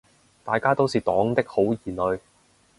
[0.43, 1.77] 大家都是黨的好兒
[2.13, 2.19] 女